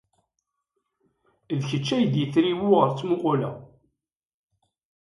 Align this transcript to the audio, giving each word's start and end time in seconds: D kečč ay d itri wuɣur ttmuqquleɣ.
D 1.59 1.61
kečč 1.69 1.87
ay 1.95 2.05
d 2.11 2.15
itri 2.23 2.51
wuɣur 2.59 2.89
ttmuqquleɣ. 2.91 3.55